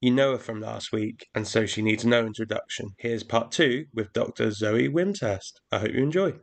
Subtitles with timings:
[0.00, 2.90] You know her from last week, and so she needs no introduction.
[2.98, 4.50] Here's part two with Dr.
[4.50, 5.52] Zoe Wimshurst.
[5.70, 6.34] I hope you enjoy.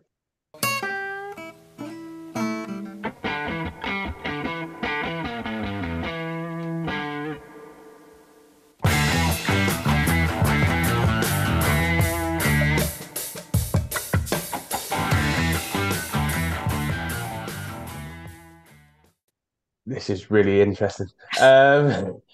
[19.88, 21.08] This is really interesting.
[21.42, 22.22] Um,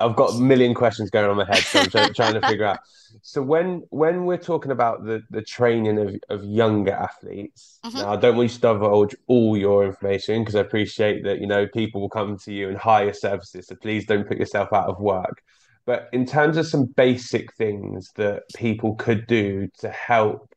[0.00, 2.64] I've got a million questions going on my head, so I'm trying, trying to figure
[2.64, 2.78] out.
[3.22, 8.12] So when when we're talking about the the training of, of younger athletes, hmm now
[8.12, 11.66] I don't want you to divulge all your information because I appreciate that you know
[11.68, 13.68] people will come to you and hire services.
[13.68, 15.42] So please don't put yourself out of work.
[15.86, 20.54] But in terms of some basic things that people could do to help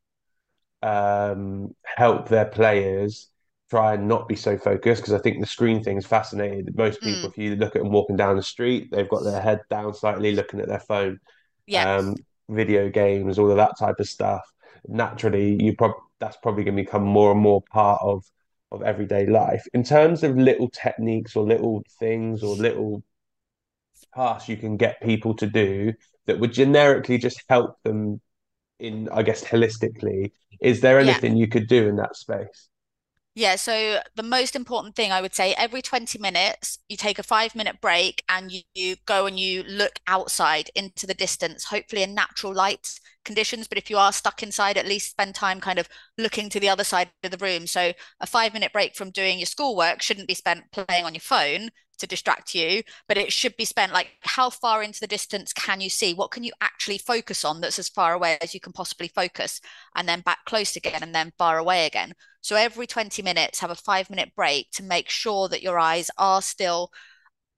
[0.81, 3.29] um, help their players
[3.69, 6.67] try and not be so focused because I think the screen thing is fascinating.
[6.75, 9.41] Most people, Mm, if you look at them walking down the street, they've got their
[9.41, 11.19] head down slightly, looking at their phone,
[11.67, 11.87] yeah.
[11.97, 12.15] um,
[12.49, 14.43] video games, all of that type of stuff.
[14.87, 18.23] Naturally, you prob that's probably going to become more and more part of
[18.71, 19.63] of everyday life.
[19.73, 23.03] In terms of little techniques or little things or little
[24.15, 25.93] tasks you can get people to do
[26.25, 28.21] that would generically just help them
[28.79, 31.17] in, I guess, holistically, is there Yeah.
[31.17, 32.69] anything you could do in that space?
[33.37, 37.23] Yeah, so the most important thing I would say every 20 minutes, you take a
[37.23, 42.01] five minute break and you, you go and you look outside into the distance, hopefully
[42.01, 43.67] in natural light conditions.
[43.67, 46.69] But if you are stuck inside, at least spend time kind of looking to the
[46.69, 47.67] other side of the room.
[47.67, 51.21] So a five minute break from doing your schoolwork shouldn't be spent playing on your
[51.21, 55.53] phone to distract you, but it should be spent like how far into the distance
[55.53, 56.13] can you see?
[56.13, 59.61] What can you actually focus on that's as far away as you can possibly focus?
[59.95, 62.13] And then back close again and then far away again.
[62.41, 66.09] So every 20 minutes, have a five minute break to make sure that your eyes
[66.17, 66.91] are still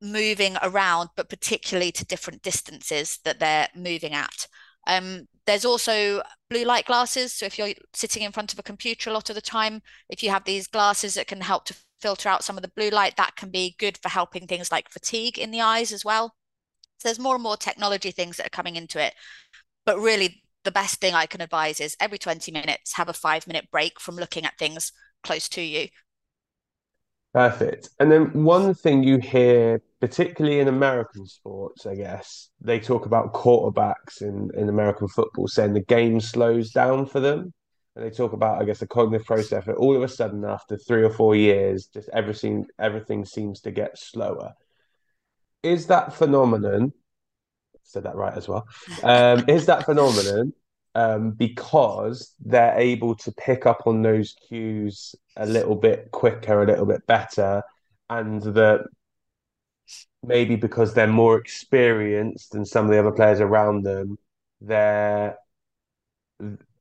[0.02, 4.48] moving around, but particularly to different distances that they're moving at.
[4.88, 7.34] Um, there's also blue light glasses.
[7.34, 10.24] So if you're sitting in front of a computer a lot of the time, if
[10.24, 13.16] you have these glasses that can help to filter out some of the blue light,
[13.18, 16.36] that can be good for helping things like fatigue in the eyes as well.
[16.98, 19.14] So there's more and more technology things that are coming into it.
[19.86, 23.48] But really, the best thing I can advise is every 20 minutes, have a five
[23.48, 24.92] minute break from looking at things
[25.24, 25.88] close to you.
[27.34, 27.90] Perfect.
[28.00, 33.34] And then one thing you hear, particularly in American sports, I guess, they talk about
[33.34, 37.54] quarterbacks in, in American football saying the game slows down for them.
[37.96, 40.78] And they talk about, I guess, the cognitive process that all of a sudden after
[40.78, 44.54] three or four years, just everything everything seems to get slower.
[45.64, 46.94] Is that phenomenon
[47.90, 48.68] said that right as well.
[49.04, 50.54] Um, is that phenomenon
[50.96, 56.68] um, because they're able to pick up on those cues a little bit quicker, a
[56.68, 57.64] little bit better,
[58.10, 58.86] and that
[60.24, 64.18] maybe because they're more experienced than some of the other players around them,
[64.62, 65.38] their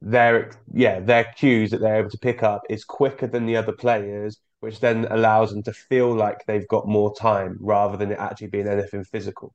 [0.00, 3.72] their yeah their cues that they're able to pick up is quicker than the other
[3.72, 8.18] players, which then allows them to feel like they've got more time rather than it
[8.18, 9.54] actually being anything physical.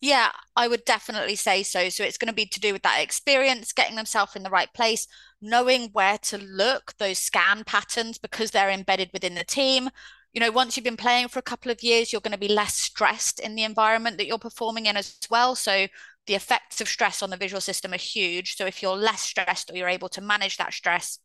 [0.00, 1.88] Yeah, I would definitely say so.
[1.88, 4.72] So it's going to be to do with that experience, getting themselves in the right
[4.74, 5.06] place,
[5.40, 9.88] knowing where to look, those scan patterns, because they're embedded within the team.
[10.34, 12.48] You know, once you've been playing for a couple of years, you're going to be
[12.48, 15.54] less stressed in the environment that you're performing in as well.
[15.54, 15.86] So
[16.26, 18.56] the effects of stress on the visual system are huge.
[18.56, 21.18] So if you're less stressed or you're able to manage that stress,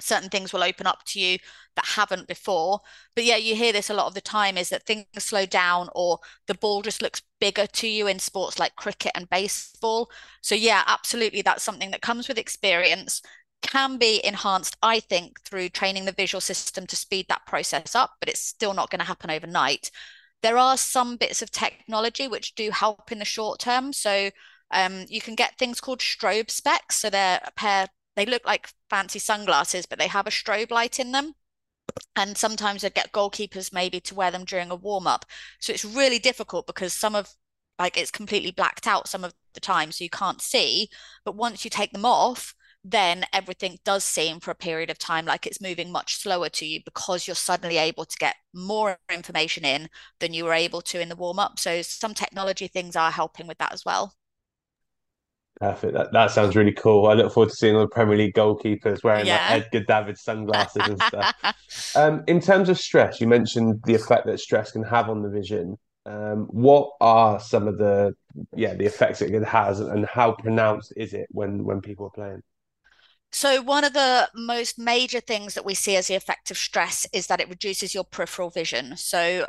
[0.00, 1.38] certain things will open up to you
[1.76, 2.80] that haven't before.
[3.14, 5.88] But yeah, you hear this a lot of the time is that things slow down
[5.94, 10.10] or the ball just looks bigger to you in sports like cricket and baseball.
[10.40, 13.22] So yeah, absolutely, that's something that comes with experience.
[13.62, 18.14] Can be enhanced, I think, through training the visual system to speed that process up,
[18.18, 19.92] but it's still not going to happen overnight.
[20.42, 23.92] There are some bits of technology which do help in the short term.
[23.92, 24.30] So
[24.70, 26.96] um, you can get things called strobe specs.
[26.96, 31.00] So they're a pair they look like fancy sunglasses, but they have a strobe light
[31.00, 31.32] in them.
[32.16, 35.24] And sometimes I get goalkeepers maybe to wear them during a warm up.
[35.60, 37.34] So it's really difficult because some of
[37.78, 40.88] like it's completely blacked out some of the time, so you can't see.
[41.24, 45.24] But once you take them off, then everything does seem for a period of time
[45.24, 49.64] like it's moving much slower to you because you're suddenly able to get more information
[49.64, 49.88] in
[50.20, 51.58] than you were able to in the warm up.
[51.58, 54.14] So some technology things are helping with that as well.
[55.60, 55.94] Perfect.
[55.94, 57.06] That that sounds really cool.
[57.06, 60.82] I look forward to seeing all the Premier League goalkeepers wearing like Edgar Davids sunglasses
[60.88, 61.34] and stuff.
[61.94, 65.28] Um, in terms of stress, you mentioned the effect that stress can have on the
[65.28, 65.76] vision.
[66.06, 68.14] Um, what are some of the
[68.56, 72.42] yeah the effects it has, and how pronounced is it when when people are playing?
[73.32, 77.06] So, one of the most major things that we see as the effect of stress
[77.12, 78.96] is that it reduces your peripheral vision.
[78.96, 79.46] So,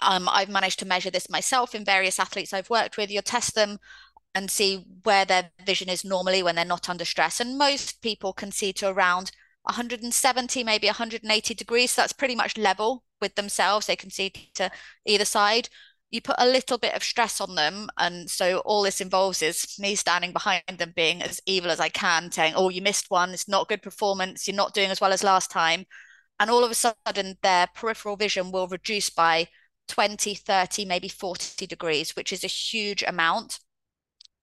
[0.00, 3.10] um, I've managed to measure this myself in various athletes I've worked with.
[3.10, 3.78] You'll test them
[4.34, 7.40] and see where their vision is normally when they're not under stress.
[7.40, 9.30] And most people can see to around
[9.62, 11.92] 170, maybe 180 degrees.
[11.92, 13.86] So that's pretty much level with themselves.
[13.86, 14.70] They can see to
[15.06, 15.68] either side.
[16.10, 17.88] You put a little bit of stress on them.
[17.98, 21.88] And so all this involves is me standing behind them being as evil as I
[21.88, 23.30] can, saying, Oh, you missed one.
[23.30, 24.46] It's not good performance.
[24.46, 25.86] You're not doing as well as last time.
[26.40, 29.48] And all of a sudden, their peripheral vision will reduce by
[29.88, 33.60] 20, 30, maybe 40 degrees, which is a huge amount.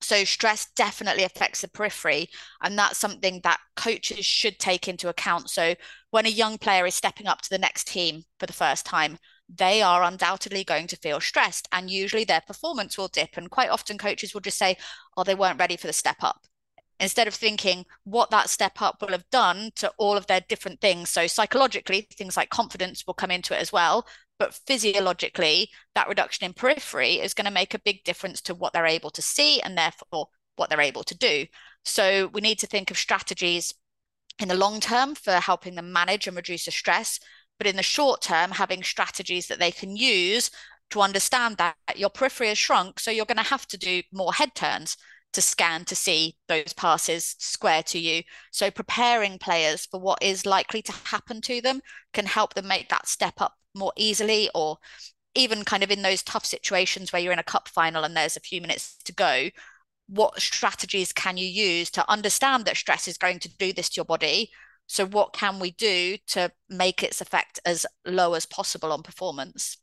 [0.02, 2.30] So stress definitely affects the periphery,
[2.62, 5.50] and that's something that coaches should take into account.
[5.50, 5.76] So
[6.10, 9.20] when a young player is stepping up to the next team for the first time,
[9.54, 13.38] they are undoubtedly going to feel stressed, and usually their performance will dip.
[13.38, 14.78] And quite often, coaches will just say,
[15.18, 16.48] "Oh, they weren't ready for the step up."
[17.00, 20.80] Instead of thinking what that step up will have done to all of their different
[20.82, 21.10] things.
[21.10, 24.06] So, psychologically, things like confidence will come into it as well
[24.42, 28.74] but physiologically, that reduction in periphery is going to make a big difference to what
[28.74, 31.46] they're able to see and therefore what they're able to do.
[31.86, 33.76] So we need to think of strategies
[34.40, 37.20] in the long term for helping them manage and reduce the stress,
[37.62, 40.50] but in the short term, having strategies that they can use
[40.90, 43.00] to understand that your periphery has shrunk.
[43.00, 44.98] So you're going to have to do more head turns
[45.34, 48.24] to scan to see those passes square to you.
[48.50, 51.82] So preparing players for what is likely to happen to them
[52.14, 54.80] can help them make that step up more easily or
[55.36, 58.38] even kind of in those tough situations where you're in a cup final and there's
[58.38, 59.50] a few minutes to go
[60.08, 64.00] what strategies can you use to understand that stress is going to do this to
[64.00, 64.50] your body
[64.88, 69.78] so what can we do to make its effect as low as possible on performance?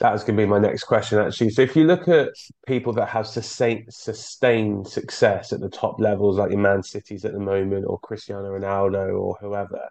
[0.00, 1.50] That was going to be my next question actually.
[1.50, 2.30] So if you look at
[2.66, 7.32] people that have sustained sustained success at the top levels like your man cities at
[7.32, 9.88] the moment or cristiano ronaldo or whoever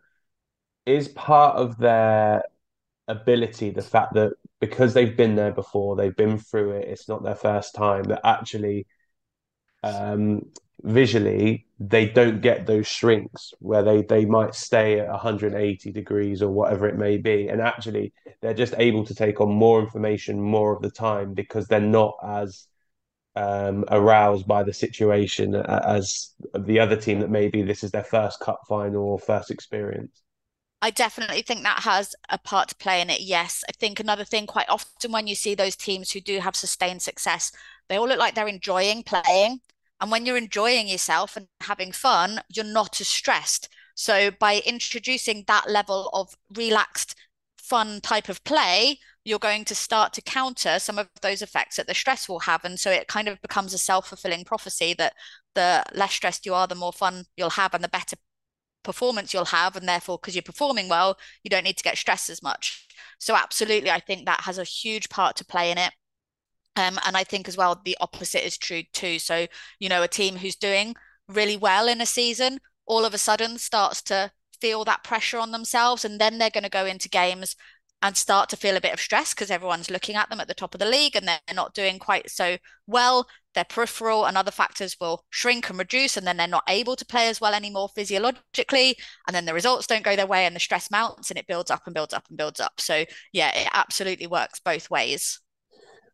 [0.86, 2.44] is part of their
[3.08, 7.24] ability, the fact that because they've been there before, they've been through it, it's not
[7.24, 8.86] their first time, that actually
[9.84, 10.42] um,
[10.84, 16.50] visually they don't get those shrinks where they they might stay at 180 degrees or
[16.50, 20.76] whatever it may be and actually they're just able to take on more information more
[20.76, 22.68] of the time because they're not as
[23.38, 28.40] um, aroused by the situation as the other team that maybe this is their first
[28.40, 30.24] cup final or first experience
[30.82, 33.22] I definitely think that has a part to play in it.
[33.22, 33.64] Yes.
[33.68, 37.02] I think another thing, quite often when you see those teams who do have sustained
[37.02, 37.52] success,
[37.90, 39.62] they all look like they're enjoying playing.
[40.06, 43.70] And when you're enjoying yourself and having fun, you're not as stressed.
[43.96, 47.16] So by introducing that level of relaxed,
[47.58, 51.88] fun type of play, you're going to start to counter some of those effects that
[51.88, 52.64] the stress will have.
[52.64, 55.14] And so it kind of becomes a self fulfilling prophecy that
[55.56, 58.16] the less stressed you are, the more fun you'll have and the better
[58.84, 62.30] performance you'll have and therefore because you're performing well you don't need to get stressed
[62.30, 62.88] as much
[63.18, 65.92] so absolutely i think that has a huge part to play in it
[66.76, 69.48] um, and i think as well the opposite is true too so
[69.80, 70.96] you know a team who's doing
[71.28, 74.32] really well in a season all of a sudden starts to
[74.62, 77.56] feel that pressure on themselves and then they're going to go into games
[78.02, 80.54] and start to feel a bit of stress because everyone's looking at them at the
[80.54, 83.28] top of the league and they're not doing quite so well.
[83.56, 87.06] Their peripheral and other factors will shrink and reduce, and then they're not able to
[87.06, 88.98] play as well anymore physiologically.
[89.28, 91.72] And then the results don't go their way, and the stress mounts and it builds
[91.72, 92.74] up and builds up and builds up.
[92.80, 95.40] So, yeah, it absolutely works both ways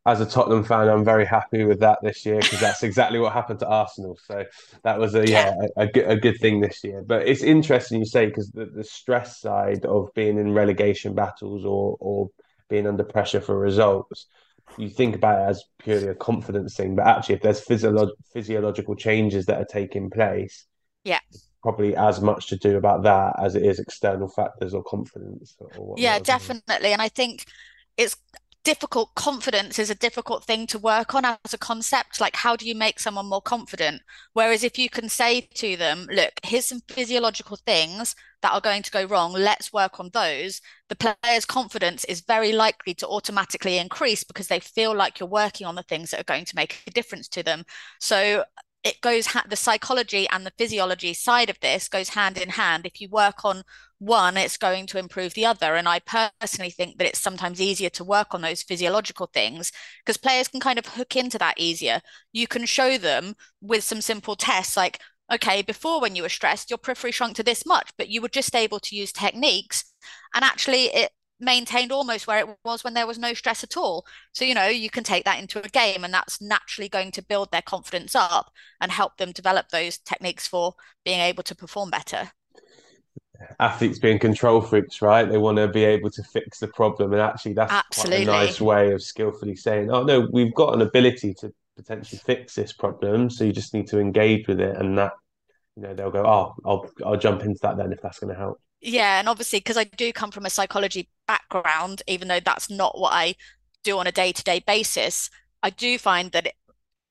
[0.06, 3.34] as a Tottenham fan, I'm very happy with that this year because that's exactly what
[3.34, 4.18] happened to Arsenal.
[4.26, 4.46] So
[4.84, 7.04] that was a yeah, a, a, good, a good thing this year.
[7.06, 11.66] But it's interesting you say because the, the stress side of being in relegation battles
[11.66, 12.30] or or
[12.68, 14.26] being under pressure for results,
[14.78, 16.96] you think about it as purely a confidence thing.
[16.96, 20.66] But actually, if there's physiolo- physiological changes that are taking place,
[21.04, 21.20] yeah,
[21.62, 25.56] probably as much to do about that as it is external factors or confidence.
[25.78, 26.92] Or yeah, definitely.
[26.92, 27.46] And I think
[27.98, 28.16] it's
[28.64, 32.22] difficult confidence is a difficult thing to work on as a concept.
[32.22, 34.02] Like how do you make someone more confident?
[34.34, 38.84] Whereas if you can say to them look here's some physiological things that are going
[38.84, 39.34] to go wrong.
[39.34, 44.60] Let's work on those the player's confidence is very likely to automatically increase because they
[44.60, 47.44] feel like you're working on the things that are going to make a difference to
[47.44, 47.64] them.
[48.02, 48.44] So
[48.84, 52.86] it goes the psychology and the physiology side of this goes hand in hand.
[52.86, 53.64] If you work on
[54.00, 55.76] one it's going to improve the other.
[55.76, 59.72] And i personally think that it's sometimes easier to work on those physiological things
[60.04, 62.02] because players can kind of hook into that easier.
[62.34, 65.00] You can show them with some simple tests like
[65.32, 68.28] okay before when you were stressed your periphery shrunk to this much but you were
[68.30, 69.94] just able to use techniques.
[70.34, 71.12] And actually it
[71.42, 74.06] maintained almost where it was when there was no stress at all.
[74.34, 77.22] So, you know, you can take that into a game and that's naturally going to
[77.24, 81.90] build their confidence up and help them develop those techniques for being able to perform
[81.90, 82.32] better.
[83.60, 85.30] athletes being control freaks, right?
[85.30, 87.92] They want to be able to fix the problem, and actually, that's Absolutely.
[87.94, 92.20] quite a nice way of skillfully saying, "Oh no, we've got an ability to potentially
[92.26, 95.14] fix this problem, so you just need to engage with it." And that,
[95.78, 98.40] you know, they'll go, "Oh, I'll I'll jump into that then if that's going to
[98.40, 102.70] help." Yeah, and obviously because I do come from a psychology background, even though that's
[102.70, 103.36] not what I
[103.84, 105.30] do on a day-to-day basis,
[105.62, 106.54] I do find that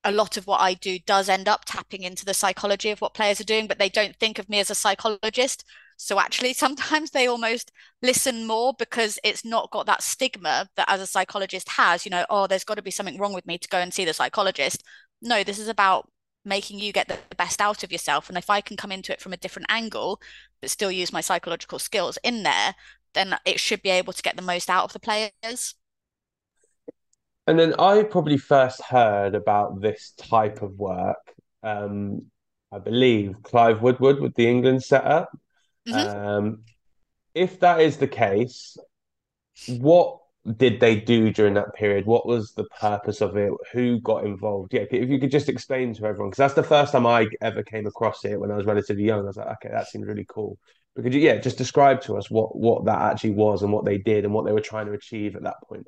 [0.04, 3.14] a lot of what I do does end up tapping into the psychology of what
[3.14, 5.64] players are doing, but they don't think of me as a psychologist.
[5.96, 7.72] So actually, sometimes they almost
[8.02, 12.26] listen more because it's not got that stigma that as a psychologist has, you know,
[12.30, 14.84] oh, there's got to be something wrong with me to go and see the psychologist.
[15.22, 16.08] No, this is about
[16.44, 18.28] making you get the best out of yourself.
[18.28, 20.20] And if I can come into it from a different angle,
[20.60, 22.74] but still use my psychological skills in there,
[23.14, 25.74] then it should be able to get the most out of the players.
[27.46, 31.18] And then I probably first heard about this type of work,
[31.62, 32.26] um,
[32.70, 35.30] I believe Clive Woodward with the England setup.
[35.86, 36.64] hmm Um,
[37.34, 38.76] if that is the case,
[39.66, 40.19] what
[40.56, 42.06] did they do during that period?
[42.06, 43.52] What was the purpose of it?
[43.72, 44.72] Who got involved?
[44.72, 47.62] Yeah, if you could just explain to everyone, because that's the first time I ever
[47.62, 49.20] came across it when I was relatively young.
[49.20, 50.58] I was like, okay, that seems really cool.
[50.94, 53.84] But could you, yeah, just describe to us what what that actually was and what
[53.84, 55.86] they did and what they were trying to achieve at that point?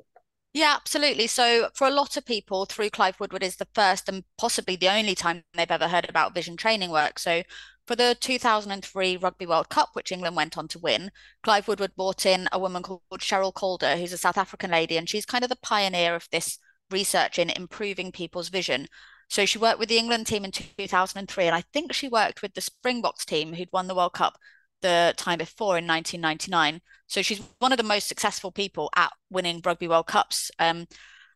[0.53, 1.25] Yeah, absolutely.
[1.25, 4.89] So for a lot of people, through Clive Woodward is the first and possibly the
[4.89, 7.17] only time they've ever heard about vision training work.
[7.17, 7.41] So
[7.85, 11.11] for the 2003 Rugby World Cup, which England went on to win,
[11.43, 15.09] Clive Woodward brought in a woman called Sherylle Calder, who's a South African lady, and
[15.09, 16.59] she's kind of the pioneer of this
[16.89, 18.87] research in improving people's vision.
[19.29, 22.53] So she worked with the England team in 2003, and I think she worked with
[22.53, 24.37] the Springboks team who'd won the World Cup
[24.81, 26.81] the time before in 1999.
[27.07, 30.51] So she's one of the most successful people at winning Rugby World Cups.
[30.59, 30.87] Um,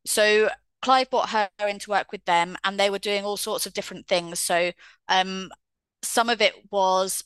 [0.05, 0.49] so
[0.81, 3.73] Clive brought her in to work with them, and they were doing all sorts of
[3.73, 4.39] different things.
[4.39, 4.71] So
[5.09, 5.49] um,
[6.01, 7.23] some of it was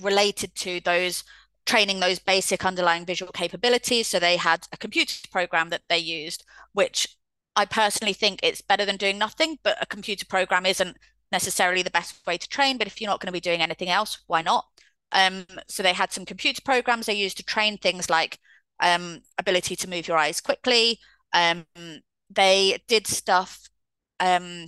[0.00, 1.24] related to those
[1.66, 4.08] training those basic underlying visual capabilities.
[4.08, 7.16] So they had a computer program that they used, which
[7.54, 10.96] I personally think it's better than doing nothing, but a computer program isn't
[11.30, 12.78] necessarily the best way to train.
[12.78, 14.66] But if you're not going to be doing anything else, why not?
[15.12, 18.38] Um, so they had some computer programs they used to train things like
[18.80, 20.98] um, ability to move your eyes quickly.
[21.32, 21.66] Um,
[22.30, 23.68] they did stuff
[24.20, 24.66] um,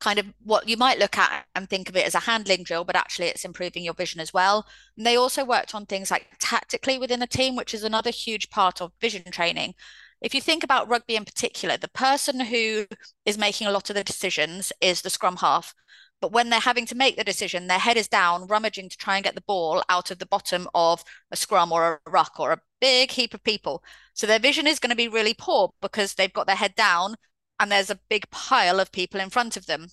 [0.00, 2.84] kind of what you might look at and think of it as a handling drill,
[2.84, 4.66] but actually it's improving your vision as well.
[4.96, 8.50] And they also worked on things like tactically within a team, which is another huge
[8.50, 9.74] part of vision training.
[10.20, 12.86] If you think about rugby in particular, the person who
[13.24, 15.74] is making a lot of the decisions is the scrum half.
[16.20, 19.16] But when they're having to make the decision, their head is down, rummaging to try
[19.16, 22.50] and get the ball out of the bottom of a scrum or a ruck or
[22.50, 23.84] a big heap of people.
[24.14, 27.14] So their vision is going to be really poor because they've got their head down
[27.60, 29.88] and there's a big pile of people in front of them.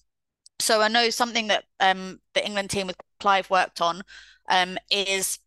[0.59, 4.03] So I know something that um, the England team with Clive worked on
[4.49, 5.39] um, is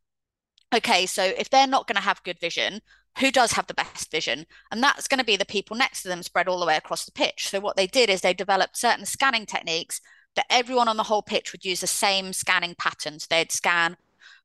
[0.75, 2.81] okay, so if they're not going to have good vision,
[3.19, 4.47] who does have the best vision?
[4.71, 7.05] And that's going to be the people next to them spread all the way across
[7.05, 7.49] the pitch.
[7.49, 10.01] So what they did is they developed certain scanning techniques
[10.37, 13.27] that everyone on the whole pitch would use the same scanning patterns.
[13.27, 13.97] They'd scan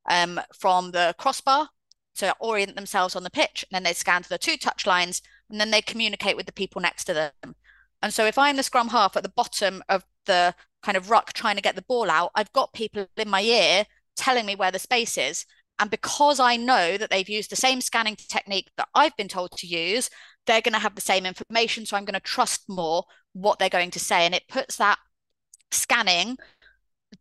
[0.10, 1.70] um, from the crossbar
[2.16, 5.22] to orient themselves on the pitch, and then they'd scan to the two touch lines,
[5.50, 7.56] and then they'd communicate with the people next to them.
[8.04, 11.34] And so if I'm the scrum half at the bottom of the kind of ruck
[11.34, 13.86] trying to get the ball out, I've got people in my ear
[14.18, 15.46] telling me where the space is.
[15.80, 19.54] And because I know that they've used the same scanning technique that I've been told
[19.54, 20.10] to use,
[20.46, 21.86] they're going to have the same information.
[21.86, 24.26] So I'm going to trust more what they're going to say.
[24.26, 25.00] And it puts that
[25.72, 26.38] scanning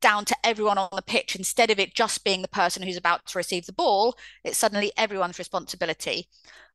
[0.02, 1.34] down to everyone on the pitch.
[1.34, 4.92] Instead of it just being the person who's about to receive the ball it's suddenly
[4.96, 6.28] everyone's responsibility.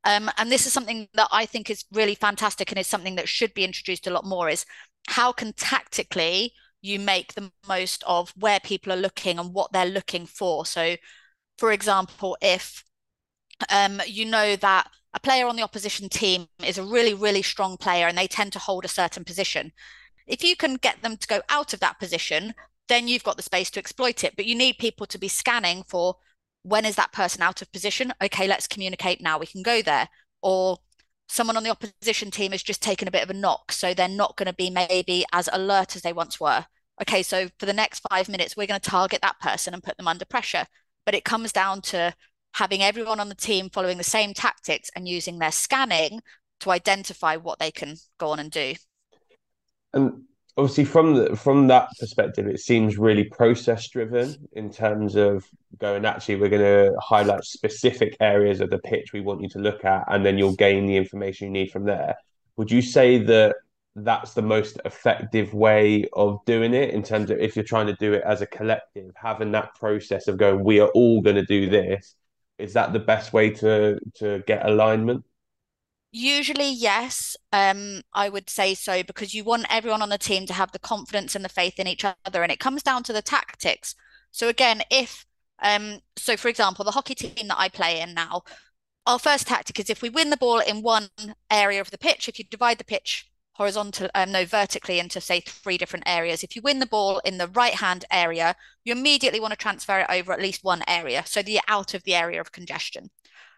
[0.04, 3.28] Um, and this is something that i think is really fantastic and is something that
[3.28, 4.66] should be introduced a lot more is
[5.08, 9.86] how can tactically you make the most of where people are looking and what they're
[9.86, 10.66] looking for.
[10.66, 10.96] So
[11.58, 12.84] for example if
[13.70, 17.76] um, you know that a player on the opposition team is a really really strong
[17.78, 19.72] player and they tend to hold a certain position
[20.28, 22.54] if you can get them to go out of that position,
[22.90, 24.36] then you've got the space to exploit it.
[24.36, 26.16] But you need people to be scanning for
[26.64, 28.14] when is that person out of position?
[28.22, 29.38] Okay, let's communicate now.
[29.38, 30.10] We can go there.
[30.42, 30.78] Or
[31.28, 34.08] someone on the opposition team has just taken a bit of a knock, so they're
[34.08, 36.66] not going to be maybe as alert as they once were.
[37.02, 39.98] Okay, so for the next five minutes, we're going to target that person and put
[39.98, 40.66] them under pressure.
[41.06, 42.14] But it comes down to
[42.54, 46.22] having everyone on the team following the same tactics and using their scanning
[46.62, 48.74] to identify what they can go on and do.
[49.94, 50.24] And
[50.58, 55.46] obviously, from the from that perspective, it seems really process driven in terms of
[55.80, 56.06] going.
[56.06, 59.86] Actually, we're going to highlight specific areas of the pitch we want you to look
[59.86, 62.16] at, and then you'll gain the information you need from there.
[62.58, 63.56] Would you say that
[63.96, 67.96] that's the most effective way of doing it in terms of if you're trying to
[67.96, 71.46] do it as a collective, having that process of going, we are all going to
[71.46, 72.16] do this.
[72.60, 75.24] Is that the best way to to get alignment?
[76.12, 80.54] Usually, yes, um, I would say so because you want everyone on the team to
[80.54, 83.22] have the confidence and the faith in each other, and it comes down to the
[83.22, 83.94] tactics.
[84.32, 85.26] So again, if
[85.60, 88.44] um, so for example, the hockey team that I play in now,
[89.06, 91.10] our first tactic is if we win the ball in one
[91.52, 95.40] area of the pitch, if you divide the pitch horizontal, um, no, vertically into say
[95.40, 96.44] three different areas.
[96.44, 100.00] If you win the ball in the right hand area, you immediately want to transfer
[100.00, 101.24] it over at least one area.
[101.26, 103.10] So you're out of the area of congestion.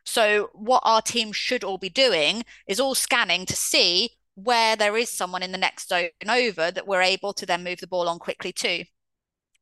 [0.10, 4.98] So what our team should all be doing is all scanning to see where there
[4.98, 8.10] is someone in the next zone over that we're able to then move the ball
[8.10, 8.86] on quickly to.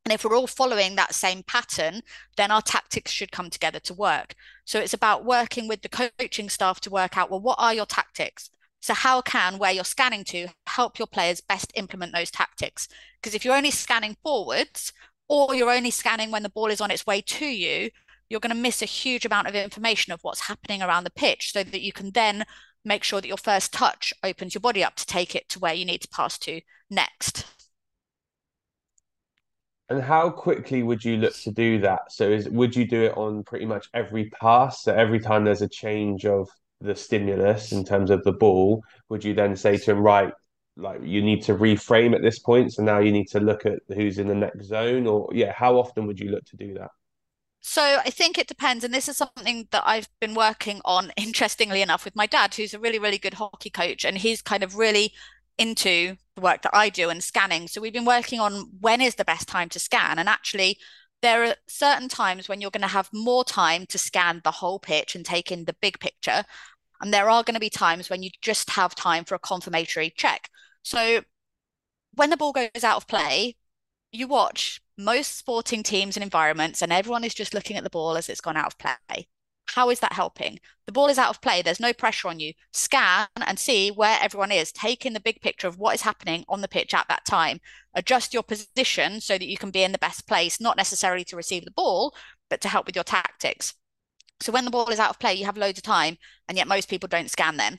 [0.06, 2.00] And if we're all following that same pattern,
[2.38, 4.34] then our tactics should come together to work.
[4.64, 7.84] So it's about working with the coaching staff to work out, well, what are your
[7.84, 8.48] tactics?
[8.80, 12.88] So, how can where you're scanning to help your players best implement those tactics?
[13.20, 14.94] Because if you're only scanning forwards
[15.28, 17.90] or you're only scanning when the ball is on its way to you,
[18.28, 21.52] you're going to miss a huge amount of information of what's happening around the pitch
[21.52, 22.44] so that you can then
[22.84, 25.74] make sure that your first touch opens your body up to take it to where
[25.74, 27.46] you need to pass to next.
[29.90, 32.12] And how quickly would you look to do that?
[32.12, 34.82] So is would you do it on pretty much every pass?
[34.82, 36.48] So every time there's a change of
[36.80, 40.32] the stimulus in terms of the ball, would you then say to him, right,
[40.76, 43.80] like you need to reframe at this point, so now you need to look at
[43.88, 46.90] who's in the next zone, or yeah, how often would you look to do that?
[47.60, 51.82] So I think it depends, and this is something that I've been working on, interestingly
[51.82, 54.76] enough, with my dad, who's a really, really good hockey coach, and he's kind of
[54.76, 55.12] really
[55.58, 57.66] into the work that I do and scanning.
[57.66, 60.78] So we've been working on when is the best time to scan, and actually
[61.20, 64.78] there are certain times when you're going to have more time to scan the whole
[64.78, 66.44] pitch and take in the big picture.
[67.00, 70.12] And there are going to be times when you just have time for a confirmatory
[70.16, 70.48] check.
[70.82, 71.22] So
[72.14, 73.56] when the ball goes out of play,
[74.12, 78.16] you watch most sporting teams and environments, and everyone is just looking at the ball
[78.16, 79.28] as it's gone out of play.
[79.66, 80.58] How is that helping?
[80.86, 81.62] The ball is out of play.
[81.62, 82.54] There's no pressure on you.
[82.72, 84.72] Scan and see where everyone is.
[84.72, 87.60] Take in the big picture of what is happening on the pitch at that time.
[87.94, 91.36] Adjust your position so that you can be in the best place, not necessarily to
[91.36, 92.14] receive the ball,
[92.48, 93.74] but to help with your tactics.
[94.40, 96.16] So when the ball is out of play, you have loads of time,
[96.48, 97.78] and yet most people don't scan them.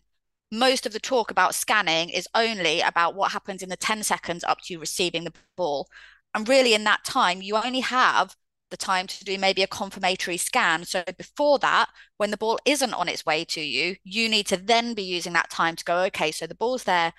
[0.51, 4.43] Most of the talk about scanning is only about what happens in the 10 seconds
[4.43, 5.87] up to you receiving the ball.
[6.33, 8.35] And really, in that time, you only have
[8.69, 10.85] the time to do maybe a confirmatory scan.
[10.85, 11.87] So before that,
[12.17, 15.33] when the ball isn't on its way to you, you need to then be using
[15.33, 17.13] that time to go, okay, so the ball's there,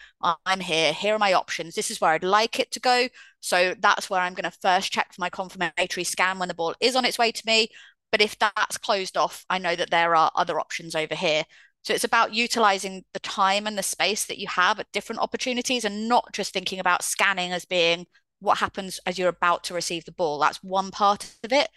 [0.46, 3.08] I'm here, here are my options, this is where I'd like it to go.
[3.40, 6.74] So that's where I'm going to first check for my confirmatory scan when the ball
[6.80, 7.68] is on its way to me.
[8.12, 11.44] But if that's closed off, I know that there are other options over here.
[11.82, 15.84] So it's about utilizing the time and the space that you have at different opportunities
[15.84, 18.06] and not just thinking about scanning as being
[18.40, 20.38] what happens as you're about to receive the ball.
[20.38, 21.68] That's one part of it,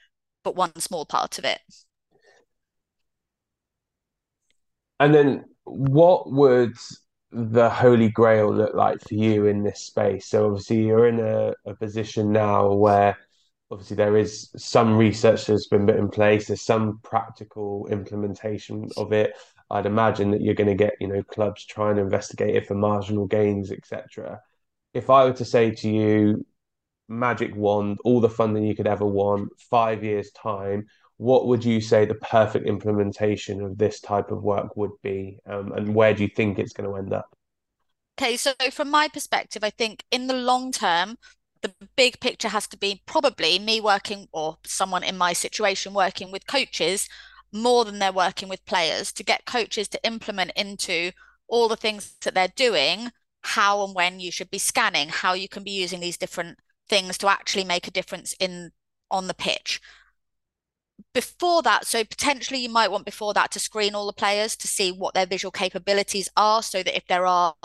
[0.44, 1.60] but one small part of it.
[5.00, 6.76] And then what would
[7.32, 10.28] the holy grail look like for you in this space?
[10.28, 13.18] So obviously you're in a, a position now where
[13.72, 19.12] obviously there is some research that's been put in place, there's some practical implementation of
[19.12, 19.34] it.
[19.70, 22.76] I'd imagine that you're going to get, you know, clubs trying to investigate it for
[22.76, 24.40] marginal gains, etc.
[24.94, 26.46] If I were to say to you,
[27.14, 31.80] magic wand, all the funding you could ever want, five years' time, what would you
[31.80, 35.40] say the perfect implementation of this type of work would be?
[35.46, 37.30] Um, and where do you think it's going to end up?
[38.20, 41.18] Okay, so from my perspective, I think in the long term,
[41.62, 46.32] the big picture has to be probably me working or someone in my situation working
[46.32, 47.08] with coaches
[47.54, 51.12] more than they're working with players to get coaches to implement into
[51.48, 53.12] all the things that they're doing
[53.44, 56.58] how and when you should be scanning how you can be using these different
[56.94, 58.72] things to actually make a difference in
[59.10, 59.82] on the pitch.
[61.12, 64.68] Before that, so potentially you might want before that to screen all the players to
[64.68, 67.56] see what their visual capabilities are, so that if there are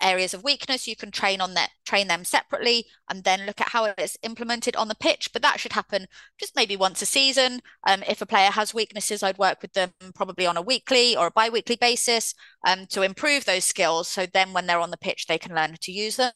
[0.00, 3.68] areas of weakness, you can train on that, train them separately, and then look at
[3.68, 5.32] how it's implemented on the pitch.
[5.34, 6.06] But that should happen
[6.40, 7.60] just maybe once a season.
[7.86, 11.26] Um, if a player has weaknesses, I'd work with them probably on a weekly or
[11.26, 12.34] a bi-weekly basis
[12.66, 14.08] um, to improve those skills.
[14.08, 16.32] So then when they're on the pitch, they can learn to use them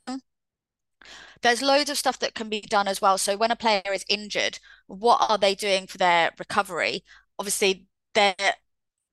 [1.43, 3.19] there's loads of stuff that can be done as well.
[3.19, 7.05] So when a player is injured, what are they doing for their recovery?
[7.39, 8.35] Obviously, they're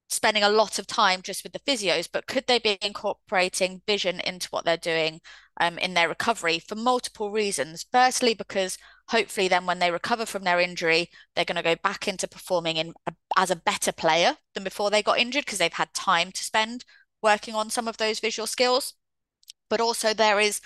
[0.10, 4.20] spending a lot of time just with the physios, but could they be incorporating vision
[4.22, 5.22] into what they're doing
[5.62, 7.86] um, in their recovery for multiple reasons?
[7.92, 8.78] Firstly, because
[9.10, 12.78] hopefully then when they recover from their injury, they're going to go back into performing
[12.78, 16.32] in a, as a better player than before they got injured because they've had time
[16.32, 16.86] to spend
[17.22, 18.96] working on some of those visual skills.
[19.70, 20.62] But also, there is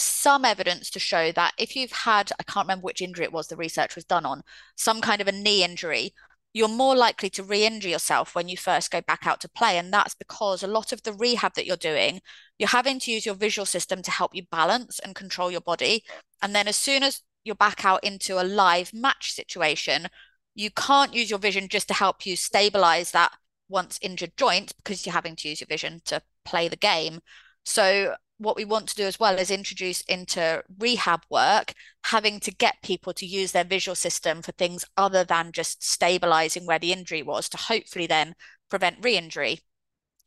[0.00, 3.48] some evidence to show that if you've had, I can't remember which injury it was
[3.48, 4.42] the research was done on,
[4.76, 6.14] some kind of a knee injury,
[6.54, 9.78] you're more likely to re injure yourself when you first go back out to play.
[9.78, 12.20] And that's because a lot of the rehab that you're doing,
[12.58, 16.04] you're having to use your visual system to help you balance and control your body.
[16.42, 20.08] And then as soon as you're back out into a live match situation,
[20.54, 23.32] you can't use your vision just to help you stabilize that
[23.68, 27.20] once injured joint because you're having to use your vision to play the game.
[27.64, 31.74] So what we want to do as well is introduce into rehab work
[32.04, 36.64] having to get people to use their visual system for things other than just stabilizing
[36.64, 38.34] where the injury was to hopefully then
[38.70, 39.60] prevent re-injury.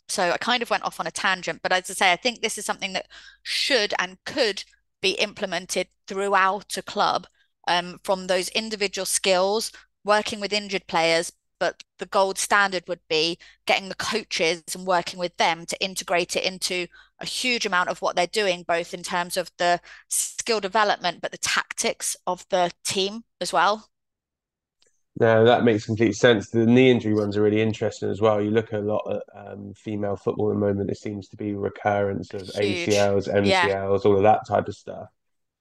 [0.10, 2.41] So i kind of went off on a tangent but as i say i think
[2.41, 3.08] this is something that
[3.43, 4.63] should and could
[5.02, 7.28] be implemented throughout a club
[7.67, 9.71] um, from those individual skills
[10.04, 15.19] working with injured players but the gold standard would be getting the coaches and working
[15.19, 16.88] with them to integrate it into
[17.21, 19.79] a huge amount of what they're doing, both in terms of the
[20.10, 23.88] skill development, but the tactics of the team as well.
[25.19, 26.49] No, that makes complete sense.
[26.49, 28.41] The knee injury ones are really interesting as well.
[28.41, 31.53] You look a lot at um, female football at the moment, it seems to be
[31.53, 32.89] recurrence of Huge.
[32.89, 33.86] ACLs, MCLs, yeah.
[33.86, 35.10] all of that type of stuff.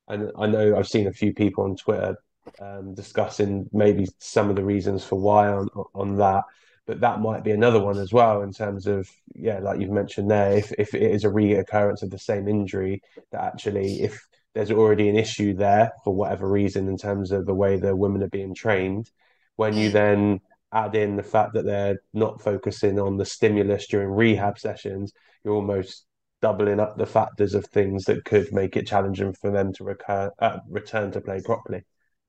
[0.09, 2.17] And I know I've seen a few people on Twitter
[2.61, 6.45] um, discussing maybe some of the reasons for why on on that.
[6.91, 10.29] But that might be another one as well in terms of yeah, like you've mentioned
[10.29, 13.01] there, if if it is a reoccurrence of the same injury,
[13.31, 14.21] that actually if
[14.55, 18.25] there's already an issue there for whatever reason in terms of the way the women
[18.25, 19.09] are being trained,
[19.55, 20.41] when you then
[20.73, 25.13] add in the fact that they're not focusing on the stimulus during rehab sessions,
[25.45, 26.07] you're almost
[26.43, 30.29] doubling up the factors of things that could make it challenging for them to recur,
[30.41, 31.85] uh, return to play properly.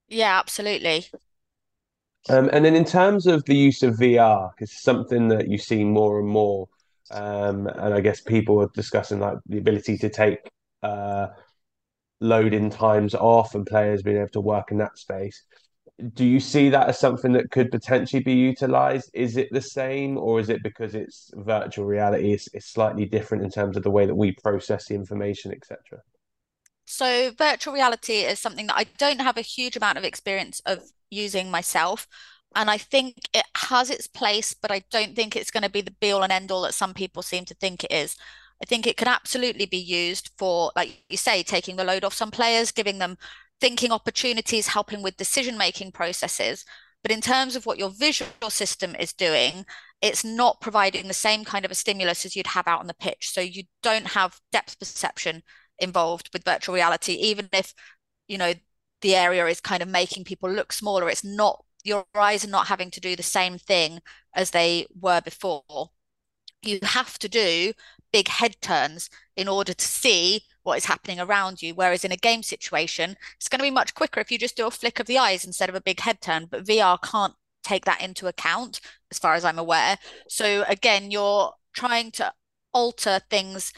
[0.08, 1.08] Yeah, absolutely.
[2.30, 5.84] Um, and then in terms of the use of VR, because something that you see
[5.84, 6.68] more and more,
[7.10, 10.50] um, and I guess people are discussing like the ability to take
[10.84, 11.28] uh,
[12.20, 15.44] loading times off and players being able to work in that space.
[16.14, 19.12] Do you see that as something that could potentially be utilized?
[19.14, 22.34] Is it the same, or is it because it's virtual reality?
[22.34, 26.02] It's, it's slightly different in terms of the way that we process the information, etc.
[26.92, 30.80] So virtual reality is something that I don't have a huge amount of experience of
[31.10, 32.06] using myself.
[32.54, 35.80] And I think it has its place, but I don't think it's going to be
[35.80, 38.18] the be all and end all that some people seem to think it is.
[38.62, 42.14] I think it can absolutely be used for, like you say, taking the load off
[42.14, 43.18] some players, giving them
[43.62, 46.66] thinking opportunities, helping with decision making processes.
[47.04, 49.66] But in terms of what your visual system is doing,
[50.02, 52.94] it's not providing the same kind of a stimulus as you'd have out on the
[52.94, 53.30] pitch.
[53.32, 55.44] So you don't have depth perception
[55.82, 57.74] involved with virtual reality, even if,
[58.28, 58.54] you know,
[59.02, 61.10] the area is kind of making people look smaller.
[61.10, 64.00] It's not, your eyes are not having to do the same thing
[64.34, 65.90] as they were before.
[66.62, 67.74] You have to do
[68.14, 71.74] big head turns in order to see what is happening around you.
[71.74, 74.68] Whereas in a game situation, it's going to be much quicker if you just do
[74.68, 76.46] a flick of the eyes instead of a big head turn.
[76.50, 79.98] But VR can't take that into account, as far as I'm aware.
[80.28, 82.34] So again, you're trying to
[82.74, 83.74] alter things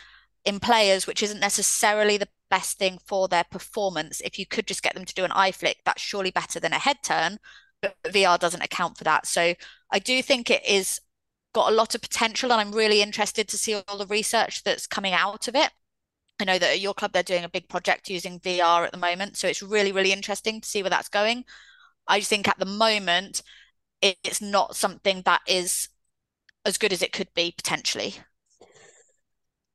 [0.46, 4.22] in players, which isn't necessarily the best thing for their performance.
[4.22, 6.74] If you could just get them to do an eye flick, that's surely better than
[6.74, 7.40] a head turn,
[7.82, 9.26] but VR doesn't account for that.
[9.26, 9.54] So
[9.92, 11.00] I do think it is
[11.54, 14.88] got a lot of potential, and I'm really interested to see all the research that's
[14.88, 15.72] coming out of it.
[16.40, 18.98] I know that at your club they're doing a big project using VR at the
[18.98, 21.46] moment, so it's really, really interesting to see where that's going.
[22.08, 23.44] I just think at the moment
[24.02, 25.88] it's not something that is
[26.66, 28.16] as good as it could be potentially.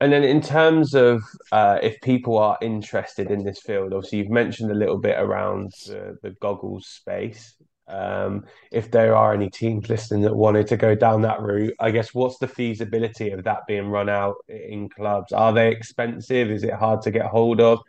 [0.00, 4.30] And then, in terms of uh, if people are interested in this field, obviously you've
[4.30, 7.54] mentioned a little bit around the, the goggles space.
[7.88, 11.90] Um, if there are any teams listening that wanted to go down that route, I
[11.90, 15.32] guess what's the feasibility of that being run out in clubs?
[15.32, 16.50] Are they expensive?
[16.50, 17.80] Is it hard to get hold of?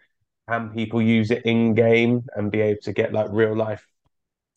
[0.50, 3.86] Can people use it in game and be able to get like real life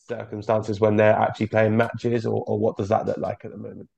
[0.08, 3.58] circumstances when they're actually playing matches, or, or what does that look like at the
[3.58, 3.88] moment?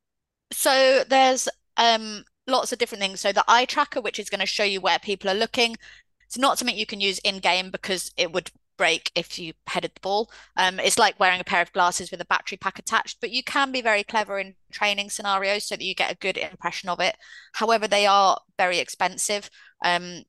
[0.50, 3.20] So there's um lots of different things.
[3.20, 5.76] So the eye tracker, which is going to show you where people are looking,
[6.26, 9.92] it's not something you can use in game because it would break if you headed
[9.94, 10.30] the ball.
[10.56, 13.42] Um, it's like wearing a pair of glasses with a battery pack attached, but you
[13.42, 17.00] can be very clever in training scenarios so that you get a good impression of
[17.00, 17.16] it.
[17.52, 19.48] However, they are very expensive.
[19.84, 20.24] Um,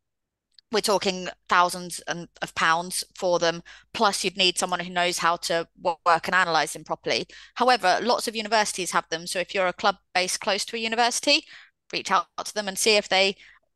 [0.71, 3.63] we're talking thousands of pounds for them.
[3.93, 7.27] Plus, you'd need someone who knows how to work and analyze them properly.
[7.53, 9.25] However, lots of universities have them.
[9.27, 11.45] So if you're a club based close to a university,
[11.93, 13.35] reach out to them and see if they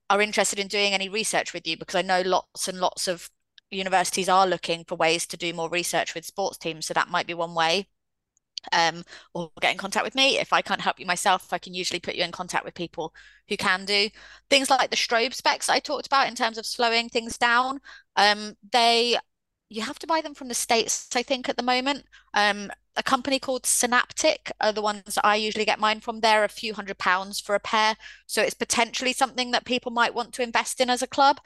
[0.10, 3.30] are interested in doing any research with you because I know lots and lots of
[3.72, 6.86] universities are looking for ways to do more research with sports teams.
[6.88, 7.88] So that might be one way.
[8.74, 10.38] um, or get in contact with me.
[10.38, 13.14] If I can't help you myself, I can usually put you in contact with people
[13.48, 14.10] who can do
[14.50, 17.80] things like the strobe specs I talked about in terms of slowing things down.
[18.16, 19.18] Um, they
[19.70, 22.06] you have to buy them from the States, I think, at the moment.
[22.34, 26.20] Um, a company called Senaptec are the ones that I usually get mine from.
[26.20, 27.96] They're a few hundred pounds for a pair.
[28.26, 31.40] So it's potentially something that people might want to invest in as a club.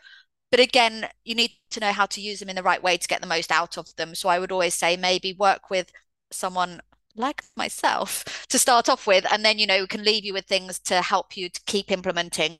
[0.51, 3.07] But again, you need to know how to use them in the right way to
[3.07, 4.15] get the most out of them.
[4.15, 5.91] So I would always say maybe work with
[6.31, 6.81] someone
[7.15, 10.45] like myself to start off with and then you know we can leave you with
[10.45, 12.57] things to help you to keep implementing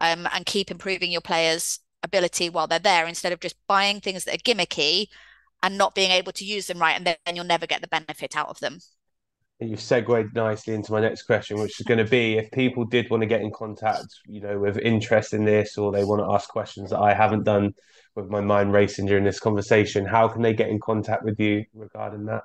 [0.00, 4.24] um, and keep improving your players ability while they're there instead of just buying things
[4.24, 5.08] that are gimmicky
[5.62, 8.36] and not being able to use them right and then you'll never get the benefit
[8.36, 8.78] out of them.
[9.60, 13.08] You've segued nicely into my next question which is going to be if people did
[13.10, 16.32] want to get in contact you know with interest in this or they want to
[16.34, 17.72] ask questions that i haven't done
[18.16, 21.64] with my mind racing during this conversation how can they get in contact with you
[21.74, 22.42] regarding that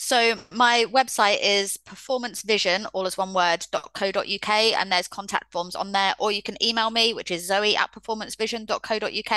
[0.00, 5.90] so my website is performancevision, all as one word, .co.uk, and there's contact forms on
[5.90, 9.32] there, or you can email me, which is zoe at performancevision.co.uk.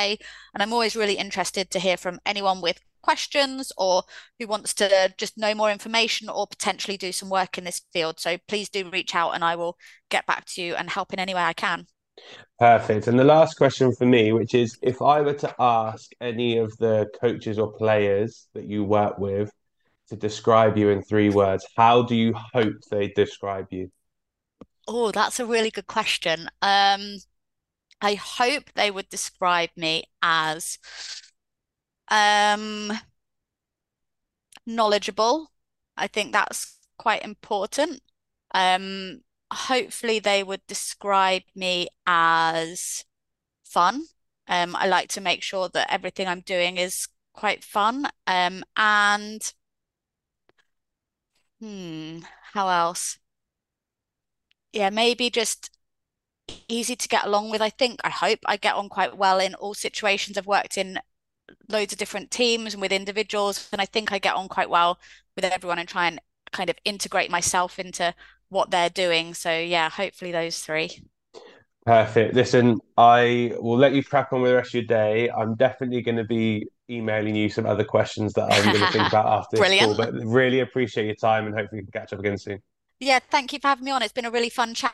[0.54, 4.04] And I'm always really interested to hear from anyone with questions or
[4.39, 8.19] who wants to just know more information or potentially do some work in this field.
[8.19, 9.78] So please do reach out and I will
[10.12, 11.88] get back to you and help in any way I can.
[12.60, 13.08] Perfect.
[13.08, 16.71] And the last question for me, which is if I were to ask any of
[16.78, 19.52] the coaches or players that you work with
[20.12, 23.89] to describe you in three words, how do you hope they describe you?
[24.86, 26.50] Oh, that's a really good question.
[26.62, 27.17] Um,
[28.02, 30.78] I hope they would describe me as
[32.10, 32.91] um,
[34.65, 35.47] knowledgeable.
[35.95, 38.02] I think that's quite important.
[38.54, 39.21] Um,
[39.54, 43.06] hopefully they would describe me as
[43.63, 44.08] fun.
[44.50, 48.08] Um, I like to make sure that everything I'm doing is quite fun.
[48.28, 49.54] Um, and
[51.62, 53.17] Hmm, how else?
[54.74, 55.69] Yeah, maybe just
[56.69, 57.62] easy to get along with.
[57.62, 60.38] I think, I hope I get on quite well in all situations.
[60.38, 61.00] I've worked in
[61.69, 65.00] loads of different teams and with individuals, and I think I get on quite well
[65.36, 66.21] with everyone and try and
[66.52, 68.15] kind of integrate myself into
[68.50, 69.34] what they're doing.
[69.34, 71.04] So yeah, hopefully those three.
[71.86, 72.36] Perfect.
[72.36, 75.30] Listen, I will let you crack on with the rest of your day.
[75.32, 79.08] I'm definitely going to be emailing you some other questions that I'm going to think
[79.08, 79.95] about after this call.
[79.95, 82.62] But really appreciate your time and hopefully we can catch up again soon.
[82.99, 84.04] Yeah, thank you for having me on.
[84.04, 84.93] It's been a really fun chat.